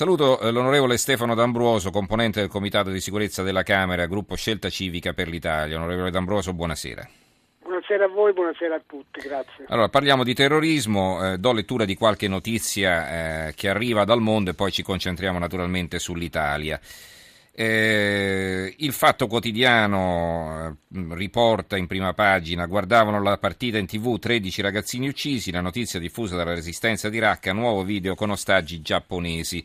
[0.00, 5.12] Saluto eh, l'onorevole Stefano D'Ambruoso, componente del Comitato di Sicurezza della Camera, gruppo Scelta Civica
[5.12, 5.76] per l'Italia.
[5.76, 7.06] Onorevole D'Ambruoso, buonasera.
[7.60, 9.66] Buonasera a voi, buonasera a tutti, grazie.
[9.68, 14.48] Allora, parliamo di terrorismo, eh, do lettura di qualche notizia eh, che arriva dal mondo
[14.48, 16.80] e poi ci concentriamo naturalmente sull'Italia.
[17.52, 24.62] Eh, il Fatto Quotidiano eh, riporta in prima pagina, guardavano la partita in tv 13
[24.62, 29.62] ragazzini uccisi, la notizia diffusa dalla resistenza di Raqqa, nuovo video con ostaggi giapponesi.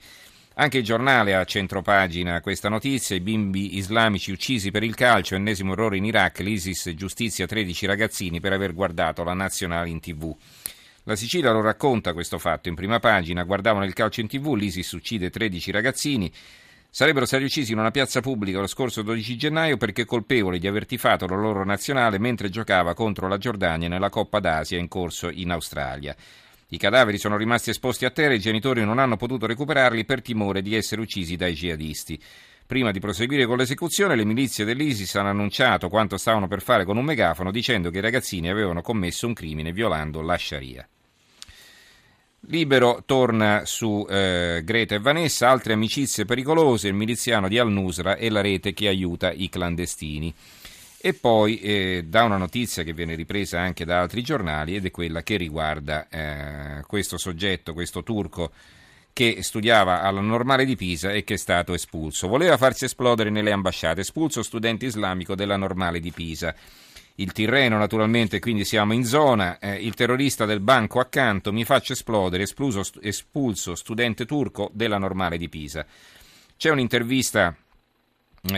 [0.58, 5.36] Anche il giornale ha a centropagina questa notizia, i bimbi islamici uccisi per il calcio,
[5.36, 10.34] ennesimo errore in Iraq, l'ISIS giustizia 13 ragazzini per aver guardato la nazionale in tv.
[11.04, 14.94] La Sicilia lo racconta questo fatto in prima pagina, guardavano il calcio in tv, l'ISIS
[14.94, 16.32] uccide 13 ragazzini,
[16.90, 20.86] sarebbero stati uccisi in una piazza pubblica lo scorso 12 gennaio perché colpevoli di aver
[20.86, 25.52] tifato la loro nazionale mentre giocava contro la Giordania nella Coppa d'Asia in corso in
[25.52, 26.16] Australia.
[26.76, 30.22] I cadaveri sono rimasti esposti a terra e i genitori non hanno potuto recuperarli per
[30.22, 32.22] timore di essere uccisi dai jihadisti.
[32.68, 36.98] Prima di proseguire con l'esecuzione, le milizie dell'ISIS hanno annunciato quanto stavano per fare con
[36.98, 40.86] un megafono dicendo che i ragazzini avevano commesso un crimine violando la Sharia.
[42.48, 48.30] Libero torna su eh, Greta e Vanessa, altre amicizie pericolose, il miliziano di Al-Nusra e
[48.30, 50.34] la rete che aiuta i clandestini.
[51.06, 54.90] E poi eh, da una notizia che viene ripresa anche da altri giornali ed è
[54.90, 58.52] quella che riguarda eh, questo soggetto, questo turco
[59.14, 62.28] che studiava alla normale di Pisa e che è stato espulso.
[62.28, 66.56] Voleva farsi esplodere nelle ambasciate, espulso studente islamico della normale di Pisa
[67.18, 71.94] il Tirreno naturalmente, quindi siamo in zona, eh, il terrorista del banco accanto, mi faccio
[71.94, 75.86] esplodere, espulso, espulso studente turco della normale di Pisa.
[76.58, 77.56] C'è un'intervista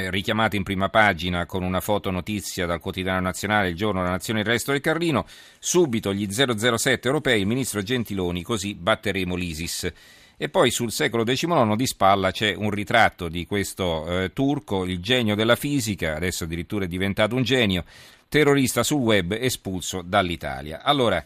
[0.10, 4.42] richiamata in prima pagina con una foto notizia dal quotidiano nazionale, il giorno La Nazione
[4.42, 5.26] il resto del Carlino,
[5.60, 9.92] subito gli 007 europei, il ministro Gentiloni, così batteremo l'ISIS.
[10.40, 15.00] E poi sul secolo XIX di spalla c'è un ritratto di questo eh, turco, il
[15.00, 17.84] genio della fisica, adesso addirittura è diventato un genio,
[18.30, 20.84] terrorista sul web espulso dall'Italia.
[20.84, 21.24] Allora,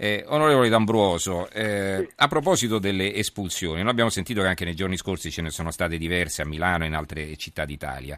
[0.00, 4.96] eh, onorevole D'Ambruoso, eh, a proposito delle espulsioni, noi abbiamo sentito che anche nei giorni
[4.96, 8.16] scorsi ce ne sono state diverse a Milano e in altre città d'Italia.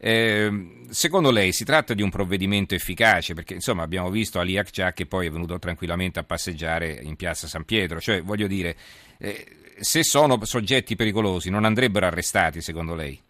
[0.00, 3.34] Eh, secondo lei si tratta di un provvedimento efficace?
[3.34, 7.46] Perché insomma abbiamo visto Ali Akçak che poi è venuto tranquillamente a passeggiare in piazza
[7.46, 8.74] San Pietro, cioè voglio dire,
[9.18, 13.20] eh, se sono soggetti pericolosi non andrebbero arrestati secondo lei?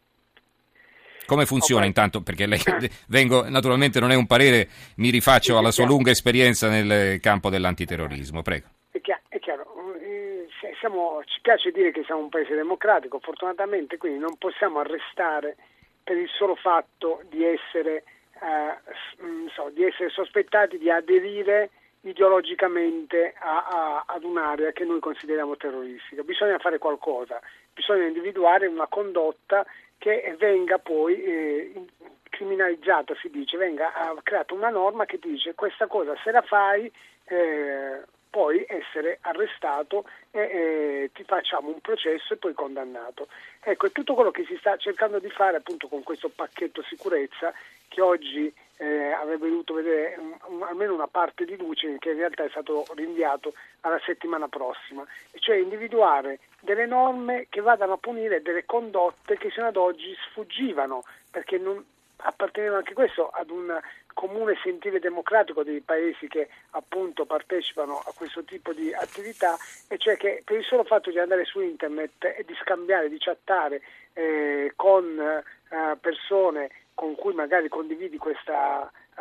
[1.28, 1.89] Come funziona okay.
[1.89, 2.22] intanto?
[2.22, 2.59] Perché lei
[3.09, 4.66] vengo, naturalmente non è un parere,
[4.97, 8.41] mi rifaccio alla sua lunga esperienza nel campo dell'antiterrorismo.
[8.41, 8.66] Prego.
[8.91, 9.67] È chiaro, è chiaro.
[10.00, 10.49] Eh,
[10.81, 15.56] siamo, ci piace dire che siamo un paese democratico, fortunatamente quindi non possiamo arrestare
[16.03, 18.05] per il solo fatto di essere,
[18.41, 21.69] eh, mm, so, di essere sospettati di aderire
[22.03, 26.22] ideologicamente a, a, ad un'area che noi consideriamo terroristica.
[26.22, 27.38] Bisogna fare qualcosa,
[27.75, 29.67] bisogna individuare una condotta
[29.98, 31.84] che venga poi eh,
[32.31, 33.92] criminalizzata, si dice, venga
[34.22, 36.91] creata una norma che dice questa cosa se la fai
[37.25, 43.28] eh, puoi essere arrestato e eh, ti facciamo un processo e poi condannato.
[43.60, 47.53] Ecco, è tutto quello che si sta cercando di fare appunto con questo pacchetto sicurezza
[47.88, 52.16] che oggi eh, avrebbe dovuto vedere un, un, almeno una parte di luce che in
[52.16, 55.05] realtà è stato rinviato alla settimana prossima,
[55.41, 61.05] cioè individuare delle norme che vadano a punire delle condotte che sino ad oggi sfuggivano,
[61.31, 61.84] perché non
[62.21, 63.78] apparteneva anche questo ad un
[64.12, 69.56] comune sentire democratico dei paesi che appunto partecipano a questo tipo di attività,
[69.88, 73.19] e cioè che per il solo fatto di andare su internet e di scambiare, di
[73.19, 73.81] chattare
[74.15, 79.20] eh, con eh, persone con cui magari condividi questa uh,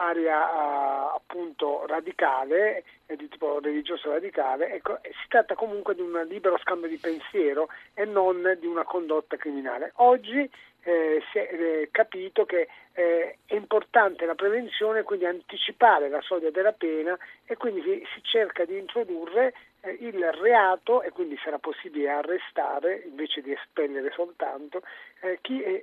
[0.00, 6.56] area uh, appunto radicale, di tipo religioso radicale, ecco, si tratta comunque di un libero
[6.56, 9.92] scambio di pensiero e non di una condotta criminale.
[9.96, 10.50] Oggi
[10.88, 16.50] eh, si è eh, capito che eh, è importante la prevenzione, quindi anticipare la soglia
[16.50, 21.58] della pena e quindi si, si cerca di introdurre eh, il reato e quindi sarà
[21.58, 24.82] possibile arrestare invece di espellere soltanto
[25.20, 25.82] eh, chi eh,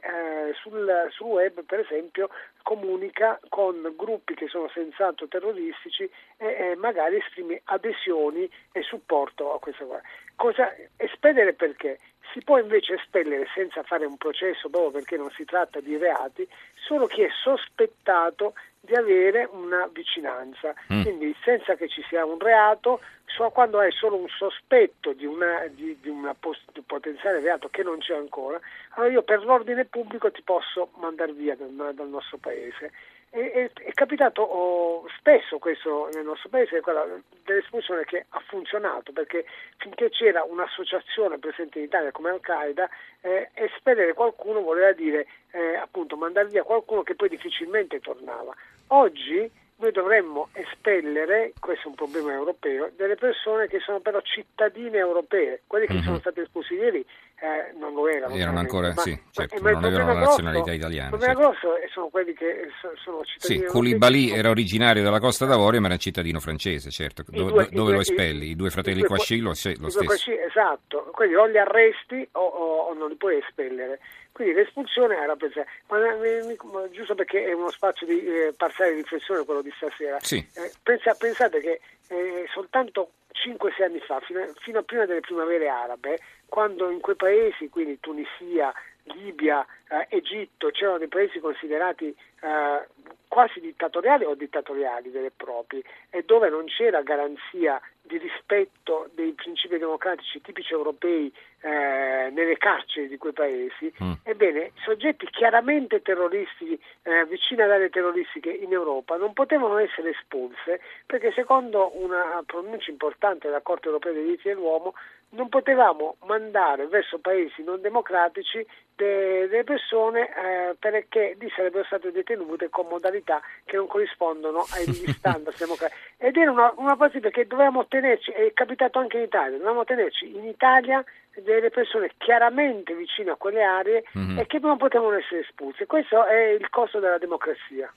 [0.59, 2.29] sul, sul, web per esempio
[2.63, 9.59] comunica con gruppi che sono senz'altro terroristici e, e magari esprime adesioni e supporto a
[9.59, 10.01] questa cosa.
[10.35, 11.99] Cosa espellere perché?
[12.31, 16.47] Si può invece espellere senza fare un processo proprio perché non si tratta di reati
[16.75, 18.53] solo chi è sospettato
[18.85, 21.01] di avere una vicinanza, mm.
[21.01, 25.65] quindi senza che ci sia un reato, so quando hai solo un sospetto di, una,
[25.69, 28.59] di, di, una post, di, un potenziale reato che non c'è ancora,
[28.91, 32.91] allora io per l'ordine pubblico ti posso mandare via dal, dal nostro paese.
[33.35, 37.05] È, è capitato oh, spesso questo nel nostro paese, quella
[37.43, 39.45] dell'espulsione che ha funzionato, perché
[39.77, 42.89] finché c'era un'associazione presente in Italia come Al-Qaeda,
[43.21, 48.55] eh, espellere qualcuno voleva dire eh, appunto mandare via qualcuno che poi difficilmente tornava.
[48.87, 54.97] Oggi noi dovremmo espellere, questo è un problema europeo, delle persone che sono però cittadine
[54.97, 57.05] europee, quelli che sono stati espulsi ieri
[57.37, 58.33] eh, non lo erano.
[58.33, 61.09] Erano ancora, ma, sì, certo, ma non avevano la nazionalità italiana.
[61.09, 61.59] Il problema certo.
[61.59, 62.69] grosso sono quelli che
[63.03, 67.23] sono cittadini Sì, Koulibaly era originario della Costa d'Avorio ma era cittadino francese, certo.
[67.27, 68.51] Do, due, dove lo espelli?
[68.51, 70.03] I due fratelli Quasci lo, lo stesso.
[70.03, 73.99] Quasci, esatto, quindi o li arresti o, o, o non li puoi espellere.
[74.31, 79.45] Quindi l'espulsione era pensata, ma, ma, giusto perché è uno spazio di eh, parziale riflessione
[79.45, 80.17] quello di stasera.
[80.19, 80.37] Sì.
[80.37, 81.79] Eh, pensa, pensate che
[82.09, 86.19] eh, soltanto 5-6 anni fa, fino, fino, a prima delle primavere arabe,
[86.55, 88.73] quando in quei paesi, quindi Tunisia,
[89.03, 92.87] Libia, eh, Egitto, c'erano dei paesi considerati eh,
[93.27, 99.33] quasi dittatoriali o dittatoriali veri e propri e dove non c'era garanzia di rispetto dei
[99.33, 101.29] principi democratici tipici europei
[101.65, 104.11] eh, nelle carceri di quei paesi, mm.
[104.21, 110.79] ebbene soggetti chiaramente terroristi eh, vicini ad aree terroristiche in Europa non potevano essere espulse
[111.07, 114.93] perché secondo una pronuncia importante della Corte europea dei diritti dell'uomo
[115.29, 118.65] non potevamo mandare verso paesi non democratici
[118.95, 125.57] delle persone eh, perché lì sarebbero state detenute con modalità che non corrispondono ai standard
[125.57, 125.99] democratici.
[126.17, 130.33] Ed era una, una partita che dovevamo tenerci, è capitato anche in Italia, dovevamo tenerci
[130.33, 131.03] in Italia
[131.43, 134.39] delle persone chiaramente vicine a quelle aree mm-hmm.
[134.39, 135.85] e che non potevano essere espulse.
[135.85, 137.91] Questo è il costo della democrazia.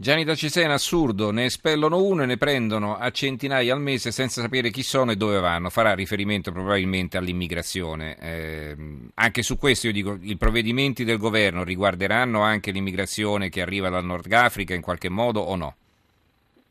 [0.00, 4.40] Gianni da Cesena, assurdo, ne espellono uno e ne prendono a centinaia al mese senza
[4.40, 5.68] sapere chi sono e dove vanno.
[5.68, 8.16] Farà riferimento probabilmente all'immigrazione.
[8.18, 8.76] Eh,
[9.12, 14.06] anche su questo io dico, i provvedimenti del governo riguarderanno anche l'immigrazione che arriva dal
[14.06, 15.74] Nord Africa in qualche modo o no?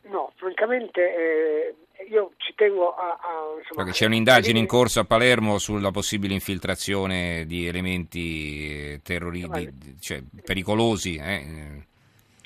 [0.10, 1.76] No, francamente eh,
[2.10, 3.18] io ci tengo a...
[3.22, 9.00] a insomma, Perché c'è un'indagine in corso a Palermo sulla possibile infiltrazione di elementi eh,
[9.04, 11.16] terroristici, cioè pericolosi.
[11.16, 11.88] Eh.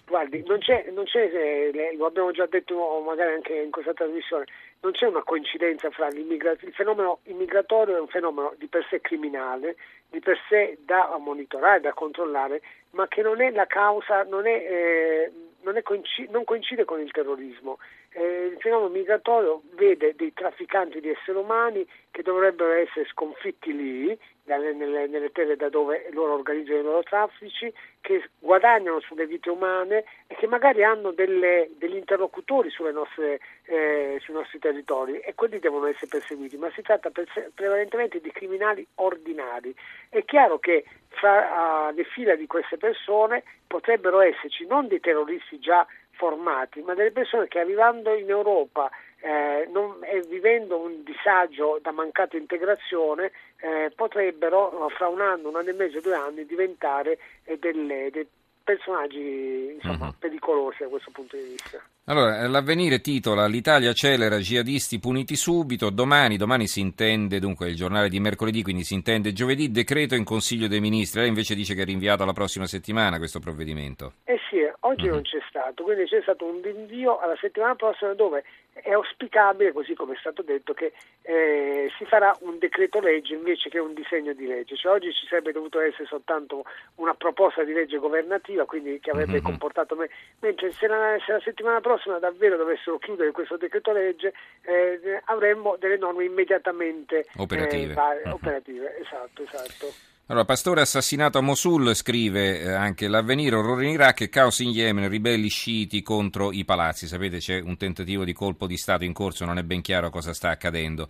[0.05, 4.45] Guardi, non c'è, non c'è eh, lo abbiamo già detto magari anche in questa trasmissione,
[4.81, 9.01] non c'è una coincidenza fra l'immigrazione, il fenomeno immigratorio è un fenomeno di per sé
[9.01, 9.75] criminale,
[10.09, 12.61] di per sé da monitorare, da controllare,
[12.91, 15.31] ma che non è la causa, non, è, eh,
[15.61, 17.79] non, è coincide, non coincide con il terrorismo.
[18.15, 24.17] Eh, il fenomeno migratorio vede dei trafficanti di esseri umani che dovrebbero essere sconfitti lì,
[24.43, 29.49] dalle, nelle, nelle, terre da dove loro organizzano i loro traffici, che guadagnano sulle vite
[29.49, 35.57] umane e che magari hanno delle, degli interlocutori nostre, eh, sui nostri territori e quelli
[35.57, 37.09] devono essere perseguiti, ma si tratta
[37.53, 39.73] prevalentemente di criminali ordinari.
[40.09, 45.59] È chiaro che fra uh, le fila di queste persone potrebbero esserci non dei terroristi
[45.59, 48.89] già formati, ma delle persone che arrivando in Europa
[49.19, 55.55] eh, non, e vivendo un disagio da mancata integrazione eh, potrebbero fra un anno, un
[55.55, 58.27] anno e mezzo, due anni diventare eh, delle, dei
[58.63, 60.13] personaggi insomma, uh-huh.
[60.19, 61.81] pericolosi da questo punto di vista.
[62.05, 65.89] Allora, l'avvenire titola L'Italia accelera jihadisti puniti subito.
[65.89, 70.25] Domani, domani si intende, dunque il giornale di mercoledì, quindi si intende giovedì, decreto in
[70.25, 71.21] Consiglio dei Ministri.
[71.21, 74.13] Lei invece dice che è rinviato alla prossima settimana questo provvedimento.
[74.25, 78.43] Eh sì, oggi non c'è stato, quindi c'è stato un rinvio alla settimana prossima dove
[78.71, 83.69] è auspicabile, così come è stato detto, che eh, si farà un decreto legge invece
[83.69, 84.75] che un disegno di legge.
[84.75, 89.33] Cioè, oggi ci sarebbe dovuto essere soltanto una proposta di legge governativa, quindi che avrebbe
[89.33, 89.43] mm-hmm.
[89.43, 90.09] comportato me.
[90.41, 95.77] Mentre se la, se la, settimana prossima davvero dovessero chiudere questo decreto legge, eh, avremmo
[95.79, 97.91] delle norme immediatamente operative.
[97.91, 98.33] Eh, varie, mm-hmm.
[98.33, 98.97] operative.
[98.99, 100.12] Esatto, esatto.
[100.27, 104.69] Allora, pastore assassinato a Mosul, scrive eh, anche l'avvenire, orrore in Iraq e caos in
[104.69, 107.07] Yemen, ribelli sciiti contro i palazzi.
[107.07, 110.33] Sapete c'è un tentativo di colpo di Stato in corso, non è ben chiaro cosa
[110.33, 111.09] sta accadendo.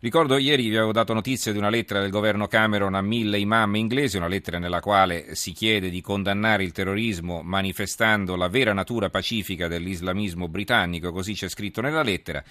[0.00, 3.74] Ricordo ieri vi avevo dato notizia di una lettera del governo Cameron a mille imam
[3.74, 9.10] inglesi, una lettera nella quale si chiede di condannare il terrorismo manifestando la vera natura
[9.10, 12.42] pacifica dell'islamismo britannico, così c'è scritto nella lettera.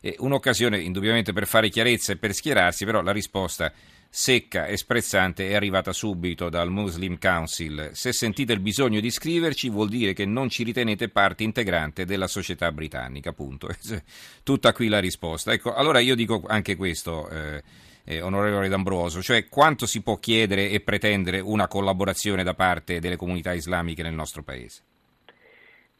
[0.00, 3.72] E un'occasione indubbiamente per fare chiarezza e per schierarsi, però la risposta
[4.12, 7.90] secca e sprezzante è arrivata subito dal Muslim Council.
[7.92, 12.26] Se sentite il bisogno di scriverci vuol dire che non ci ritenete parte integrante della
[12.26, 13.68] società britannica, punto.
[14.42, 15.52] Tutta qui la risposta.
[15.52, 17.28] Ecco, allora io dico anche questo.
[17.30, 17.62] Eh,
[18.04, 23.16] eh, onorevole D'Ambroso, cioè quanto si può chiedere e pretendere una collaborazione da parte delle
[23.16, 24.82] comunità islamiche nel nostro paese?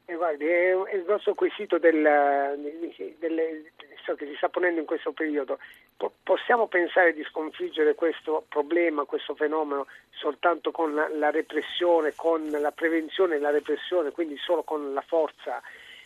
[0.07, 2.02] Eh, guardi, è, il grosso quesito del,
[3.21, 3.64] del,
[4.04, 5.59] so, che si sta ponendo in questo periodo,
[5.97, 12.49] po- possiamo pensare di sconfiggere questo problema, questo fenomeno soltanto con la, la repressione, con
[12.50, 15.62] la prevenzione e la repressione, quindi solo con la forza?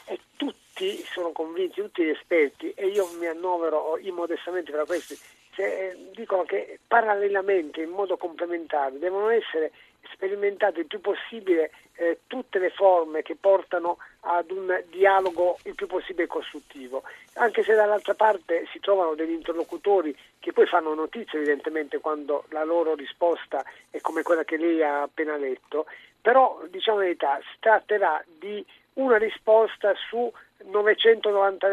[0.06, 5.16] E tutti sono convinti, tutti gli esperti, e io mi annovero immodestamente tra questi,
[5.52, 9.72] cioè, dicono che parallelamente, in modo complementare, devono essere
[10.12, 15.86] sperimentate il più possibile eh, tutte le forme che portano ad un dialogo il più
[15.86, 17.02] possibile costruttivo,
[17.34, 22.64] anche se dall'altra parte si trovano degli interlocutori che poi fanno notizia evidentemente quando la
[22.64, 25.86] loro risposta è come quella che lei ha appena letto,
[26.20, 30.30] però diciamo la verità, si tratterà di una risposta su
[30.70, 31.66] 990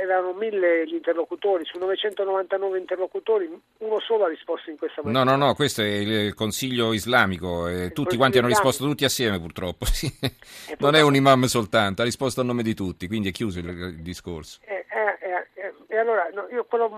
[0.00, 5.24] erano 1000 gli interlocutori, su 999 interlocutori uno solo ha risposto in questa maniera.
[5.24, 9.40] No, no, no, questo è il Consiglio islamico, eh, tutti quanti hanno risposto tutti assieme
[9.40, 10.10] purtroppo, sì.
[10.78, 13.68] non è un imam soltanto, ha risposto a nome di tutti, quindi è chiuso il,
[13.68, 14.60] il discorso.
[14.64, 16.88] Eh, eh, eh, e allora no, io quello,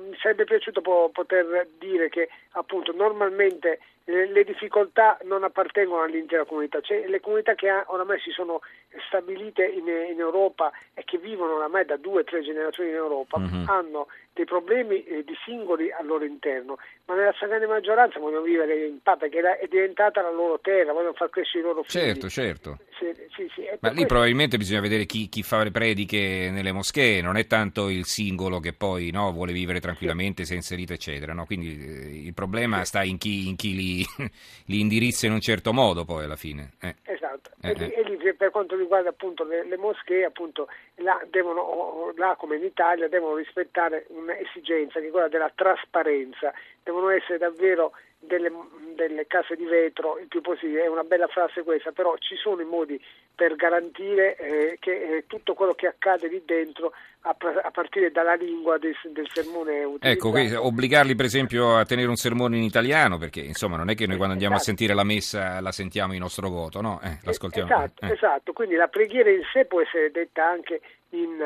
[0.00, 3.78] mi sarebbe piaciuto poter dire che appunto normalmente
[4.10, 8.60] le difficoltà non appartengono all'intera comunità, cioè le comunità che oramai si sono
[9.06, 13.38] stabilite in, in Europa e che vivono oramai da due o tre generazioni in Europa
[13.38, 13.68] mm-hmm.
[13.68, 18.86] hanno dei problemi eh, di singoli al loro interno, ma nella stragrande maggioranza vogliono vivere
[18.86, 22.02] in pace perché è diventata la loro terra, vogliono far crescere i loro figli.
[22.02, 22.78] Certo, certo.
[22.98, 23.62] Sì, sì, sì.
[23.80, 24.06] Ma lì questo...
[24.06, 28.60] probabilmente bisogna vedere chi, chi, fa le prediche nelle moschee, non è tanto il singolo
[28.60, 31.32] che poi no, vuole vivere tranquillamente, si è inserito, eccetera.
[31.32, 31.44] No?
[31.44, 33.99] Quindi eh, il problema sta in chi, in chi li,
[34.66, 36.72] li, indirizza in un certo modo poi alla fine.
[36.80, 36.94] Eh.
[37.02, 37.50] Esatto.
[37.62, 42.56] Eh, e, lì per quanto riguarda appunto le, le moschee, appunto, là, devono, là come
[42.56, 46.52] in Italia devono rispettare un'esigenza che è quella della trasparenza,
[46.82, 48.52] devono essere davvero delle,
[48.94, 52.60] delle, case di vetro il più possibile, è una bella frase questa, però ci sono
[52.60, 53.00] i modi
[53.34, 58.34] per garantire eh, che eh, tutto quello che accade lì dentro a, a partire dalla
[58.34, 63.40] lingua del, del sermone Ecco, obbligarli per esempio a tenere un sermone in italiano, perché
[63.40, 64.70] insomma non è che noi quando andiamo esatto.
[64.70, 67.00] a sentire la messa la sentiamo in nostro voto, no?
[67.02, 67.68] Eh, l'ascoltiamo.
[67.72, 68.12] Esatto, eh.
[68.12, 71.38] esatto, quindi la preghiera in sé può essere detta anche in,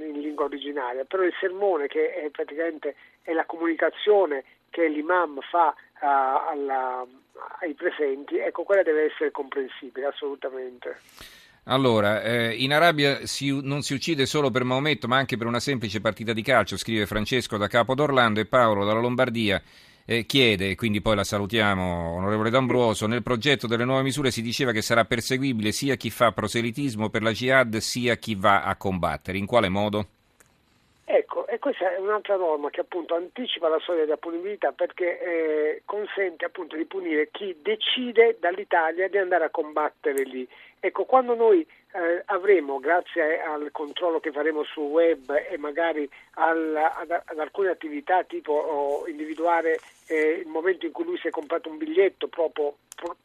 [0.00, 4.44] in lingua originaria, però il sermone che è praticamente è la comunicazione
[4.76, 7.02] che l'imam fa uh, alla,
[7.60, 11.00] ai presenti, ecco quella deve essere comprensibile assolutamente.
[11.68, 15.60] Allora, eh, in Arabia si, non si uccide solo per Maometto, ma anche per una
[15.60, 19.62] semplice partita di calcio, scrive Francesco da Capo d'Orlando e Paolo dalla Lombardia.
[20.04, 24.70] Eh, chiede, quindi poi la salutiamo, onorevole D'Ambroso, nel progetto delle nuove misure si diceva
[24.70, 29.38] che sarà perseguibile sia chi fa proselitismo per la jihad sia chi va a combattere.
[29.38, 30.10] In quale modo?
[31.48, 36.44] E questa è un'altra norma che appunto anticipa la storia della punibilità perché eh, consente
[36.44, 40.46] appunto di punire chi decide dall'Italia di andare a combattere lì.
[40.86, 46.76] Ecco, quando noi eh, avremo, grazie al controllo che faremo sul web e magari al,
[46.76, 51.30] ad, ad, alcune attività tipo oh, individuare eh, il momento in cui lui si è
[51.30, 52.76] comprato un biglietto proprio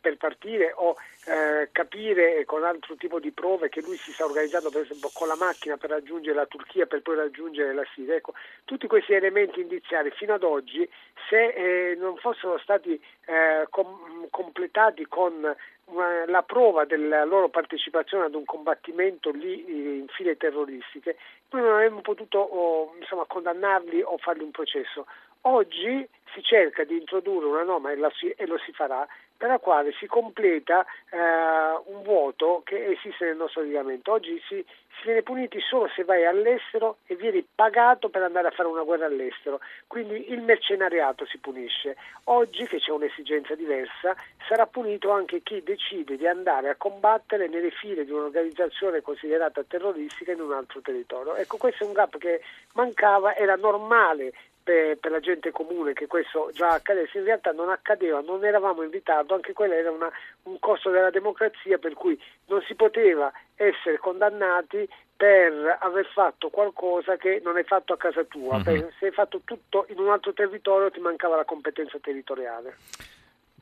[0.02, 4.70] per partire o eh, capire con altro tipo di prove che lui si sta organizzando
[4.70, 8.16] per esempio con la macchina per raggiungere la Turchia per poi raggiungere la Siria.
[8.16, 8.34] Ecco,
[8.66, 10.90] tutti questi elementi indiziari fino ad oggi
[11.30, 15.56] se eh, non fossero stati eh, com- completati con
[16.28, 21.18] la prova della loro partecipazione ad un combattimento lì eh, in file terroristiche,
[21.50, 25.06] noi non avremmo potuto oh, insomma, condannarli o fargli un processo.
[25.42, 29.08] Oggi si cerca di introdurre una norma e, si, e lo si farà
[29.42, 31.18] per la quale si completa eh,
[31.86, 34.12] un vuoto che esiste nel nostro ordinamento.
[34.12, 38.52] Oggi si, si, viene puniti solo se vai all'estero e vieni pagato per andare a
[38.52, 41.98] fare una guerra all'estero, quindi il mercenariato si punisce.
[42.26, 44.16] Oggi che c'è un'esigenza diversa
[44.48, 50.34] sarà punito anche chi decide di andare a combattere nelle file di un'organizzazione considerata terroristica
[50.34, 51.34] in un altro territorio.
[51.34, 52.44] Ecco, questo è un gap che
[52.74, 54.34] mancava, era normale
[54.64, 58.84] per, per, la gente comune che questo già accadesse, in realtà non accadeva, non eravamo
[58.84, 60.12] in ritardo, anche quello era una,
[60.44, 67.16] un costo della democrazia per cui non si poteva essere condannati per aver fatto qualcosa
[67.18, 68.88] che non hai fatto a casa tua, mm-hmm.
[68.98, 72.76] se hai fatto tutto in un altro territorio ti mancava la competenza territoriale.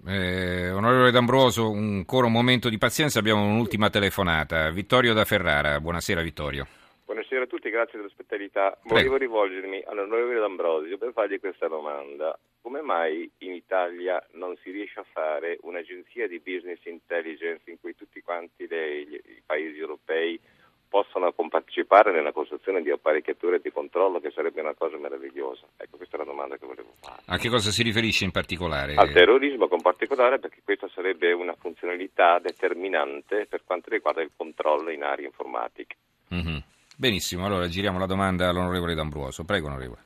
[0.08, 4.70] Eh, onorevole D'Ambroso, ancora un momento di pazienza, abbiamo un'ultima telefonata.
[4.70, 6.66] Vittorio da Ferrara, buonasera Vittorio.
[7.10, 8.78] Buonasera a tutti, grazie dell'ospitalità.
[8.84, 12.38] Volevo rivolgermi all'onorevole D'Ambrosio per fargli questa domanda.
[12.62, 17.96] Come mai in Italia non si riesce a fare un'agenzia di business intelligence in cui
[17.96, 20.40] tutti quanti le, i paesi europei
[20.88, 25.66] possano partecipare nella costruzione di apparecchiature di controllo che sarebbe una cosa meravigliosa?
[25.78, 27.24] Ecco, questa è la domanda che volevo fare.
[27.26, 28.94] A che cosa si riferisce in particolare?
[28.94, 34.92] Al terrorismo con particolare perché questa sarebbe una funzionalità determinante per quanto riguarda il controllo
[34.92, 35.96] in aree informatiche.
[36.32, 36.58] Mm-hmm.
[37.00, 39.46] Benissimo, allora giriamo la domanda all'onorevole D'Ambruoso.
[39.46, 40.00] Prego, onorevole.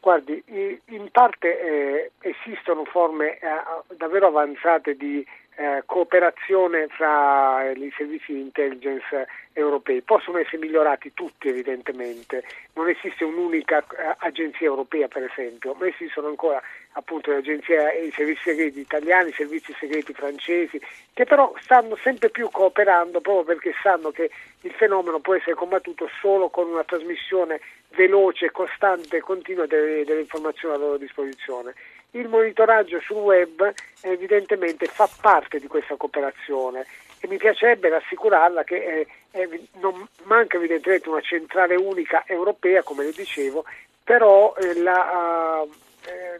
[0.00, 0.42] Guardi,
[0.86, 5.24] in parte eh, esistono forme eh, davvero avanzate di
[5.56, 10.00] eh, cooperazione fra i servizi di intelligence europei.
[10.00, 12.42] Possono essere migliorati tutti evidentemente,
[12.74, 16.60] non esiste un'unica eh, agenzia europea per esempio, ma esistono ancora
[16.92, 20.80] appunto le agenzie i servizi segreti italiani, i servizi segreti francesi,
[21.12, 24.30] che però stanno sempre più cooperando proprio perché sanno che
[24.62, 27.60] il fenomeno può essere combattuto solo con una trasmissione
[27.94, 31.74] veloce, costante e continua delle, delle informazioni a loro disposizione.
[32.14, 36.84] Il monitoraggio sul web evidentemente fa parte di questa cooperazione
[37.18, 43.04] e mi piacerebbe rassicurarla che eh, eh, non manca evidentemente una centrale unica europea, come
[43.04, 43.64] le dicevo,
[44.04, 45.70] però eh, la, uh,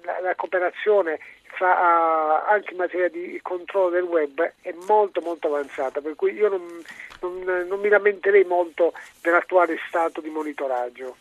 [0.02, 5.47] la, la, cooperazione fra, uh, anche in materia di controllo del web è molto molto
[5.47, 6.83] avanzata, per cui io non,
[7.21, 11.17] non, non mi lamenterei molto dell'attuale stato di monitoraggio.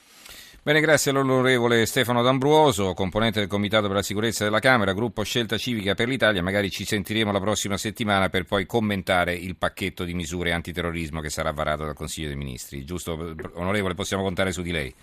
[0.63, 5.57] Bene, grazie all'onorevole Stefano D'Ambruoso, componente del Comitato per la Sicurezza della Camera, gruppo Scelta
[5.57, 6.43] Civica per l'Italia.
[6.43, 11.31] Magari ci sentiremo la prossima settimana per poi commentare il pacchetto di misure antiterrorismo che
[11.31, 12.85] sarà varato dal Consiglio dei Ministri.
[12.85, 14.93] Giusto, onorevole, possiamo contare su di lei?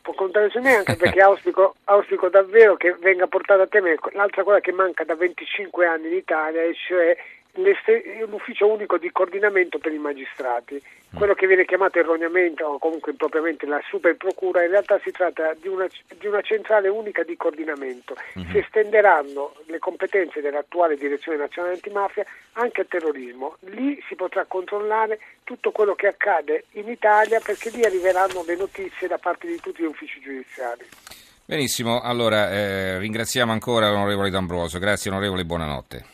[0.00, 4.42] Può contare su me anche perché auspico, auspico davvero che venga portato a termine l'altra
[4.42, 7.14] cosa che manca da 25 anni in Italia, e cioè
[7.54, 10.74] l'ufficio unico di coordinamento per i magistrati.
[10.74, 11.16] Mm.
[11.16, 15.54] Quello che viene chiamato erroneamente o comunque impropriamente la super procura, in realtà si tratta
[15.60, 15.86] di una,
[16.18, 18.16] di una centrale unica di coordinamento.
[18.38, 18.50] Mm-hmm.
[18.50, 23.56] Si estenderanno le competenze dell'attuale Direzione Nazionale Antimafia anche al terrorismo.
[23.70, 29.06] Lì si potrà controllare tutto quello che accade in Italia perché lì arriveranno le notizie
[29.06, 30.86] da parte di tutti gli uffici giudiziari.
[31.46, 34.78] Benissimo, allora eh, ringraziamo ancora l'onorevole D'Ambroso.
[34.78, 36.02] Grazie onorevole, buonanotte.